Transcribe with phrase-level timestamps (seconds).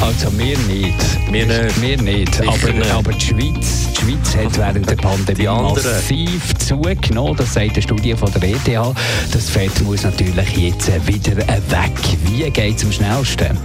[0.00, 1.32] Also wir nicht.
[1.32, 1.82] Wir nicht.
[1.82, 2.40] Wir nicht.
[2.40, 2.90] Aber, nicht.
[2.90, 7.36] aber die Schweiz, die Schweiz hat während der Pandemie massiv zugenommen.
[7.36, 8.96] Das sagt eine Studie von der ETH.
[9.32, 11.92] Das Fett muss natürlich jetzt wieder weg.
[12.24, 13.58] Wie geht es am schnellsten?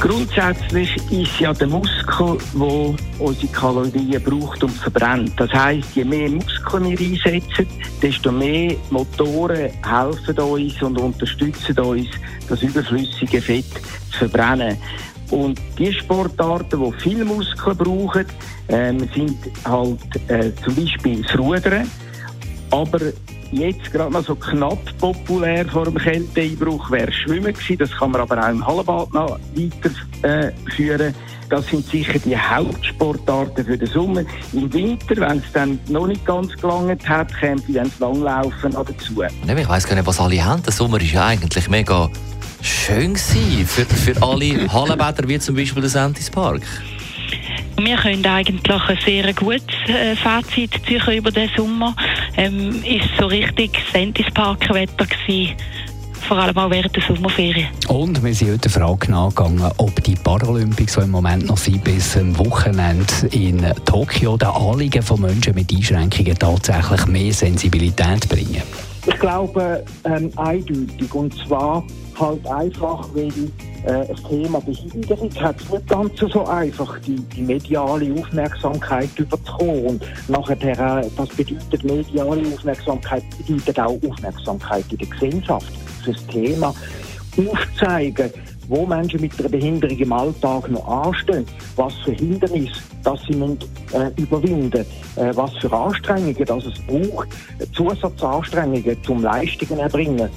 [0.00, 5.32] Grundsätzlich ist ja der Muskel, der unsere Kalorien braucht und verbrennt.
[5.36, 7.66] Das heisst, je mehr Muskeln wir einsetzen,
[8.02, 12.08] desto mehr Motoren helfen uns und unterstützen uns,
[12.48, 13.64] das überflüssige Fett
[14.10, 14.76] zu verbrennen.
[15.30, 18.26] Und die Sportarten, die viel Muskeln brauchen,
[18.68, 21.90] ähm, sind halt äh, zum Beispiel das Rudern,
[22.70, 23.00] aber
[23.52, 27.78] jetzt gerade noch so knapp populär vor dem Kälteeinbruch wäre Schwimmen gewesen.
[27.78, 31.10] Das kann man aber auch im Hallenbad noch weiterführen.
[31.10, 31.12] Äh,
[31.50, 34.22] das sind sicher die Hauptsportarten für den Sommer.
[34.52, 39.22] Im Winter, wenn es dann noch nicht ganz gelangt hat, kommt dann das Langlaufen dazu.
[39.22, 40.62] Ich weiss gar nicht, was alle haben.
[40.62, 42.10] Der Sommer war ja eigentlich mega
[42.64, 46.62] schön gewesen für, für alle Hallenbäder, wie zum Beispiel der Sentis Park.
[47.76, 51.94] Wir können eigentlich ein sehr gutes äh, Fazit ziehen über den Sommer.
[52.36, 55.56] Ähm, ist so richtig Sentis-Park-Wetter gewesen,
[56.28, 57.68] vor allem auch während der Sommerferien.
[57.88, 61.82] Und wir sind heute der Frage nachgegangen, ob die Paralympics, die im Moment noch sind,
[61.82, 68.62] bis am Wochenende in Tokio, den Anliegen von Menschen mit Einschränkungen tatsächlich mehr Sensibilität bringen.
[69.06, 71.14] Ich glaube ähm, eindeutig.
[71.14, 71.84] Und zwar
[72.18, 73.28] halt einfach, weil
[73.84, 79.86] äh, das Thema Behinderung hat es nicht ganz so einfach, die, die mediale Aufmerksamkeit überzukommen.
[79.86, 85.72] Und nachher, äh, das bedeutet mediale Aufmerksamkeit, bedeutet auch Aufmerksamkeit in der Gesellschaft
[86.06, 86.74] das Thema.
[87.36, 88.30] Aufzeigen,
[88.68, 93.58] wo Menschen mit einer Behinderung im Alltag noch anstehen, was für Hindernisse dass sie müssen,
[93.92, 94.84] äh, überwinden
[95.16, 97.28] äh, was für Anstrengungen dass es braucht,
[97.58, 100.28] äh, Zusatzanstrengungen zum Leistungen erbringen.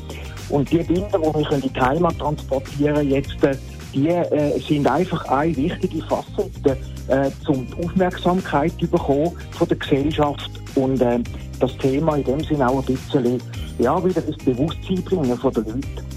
[0.49, 3.55] Und die Bilder, die wir in die Heimat transportieren jetzt, äh,
[3.93, 9.77] die äh, sind einfach eine wichtige Facette, äh, um die Aufmerksamkeit zu bekommen von der
[9.77, 11.19] Gesellschaft und äh,
[11.59, 13.41] das Thema in dem Sinne auch ein bisschen
[13.79, 16.16] ja, wieder ins Bewusstsein bringen von den Leuten.